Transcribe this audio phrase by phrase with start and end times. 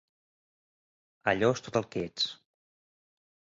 [1.33, 2.27] Allò és tot el que ets.